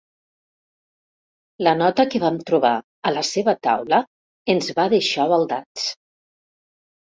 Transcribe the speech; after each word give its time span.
La 1.67 1.73
nota 1.81 2.05
que 2.13 2.21
vam 2.23 2.39
trobar 2.51 2.71
a 3.09 3.11
la 3.17 3.23
seva 3.33 3.55
taula 3.69 4.01
ens 4.55 4.71
va 4.81 4.87
deixar 4.95 5.29
baldats. 5.35 5.87